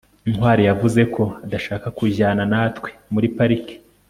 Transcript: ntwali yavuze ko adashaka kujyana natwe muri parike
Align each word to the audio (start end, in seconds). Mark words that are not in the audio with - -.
ntwali 0.31 0.63
yavuze 0.69 1.01
ko 1.13 1.23
adashaka 1.45 1.87
kujyana 1.97 2.43
natwe 2.51 2.89
muri 3.13 3.27
parike 3.35 3.75